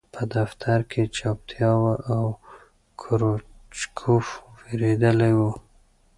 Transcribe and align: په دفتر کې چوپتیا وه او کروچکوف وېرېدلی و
په 0.15 0.21
دفتر 0.35 0.79
کې 0.91 1.01
چوپتیا 1.17 1.71
وه 1.81 1.95
او 2.15 2.23
کروچکوف 3.01 4.27
وېرېدلی 4.61 5.33
و 5.37 5.39